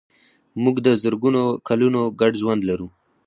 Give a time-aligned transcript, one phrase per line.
[0.63, 2.87] موږ د زرګونو کلونو ګډ ژوند لرو.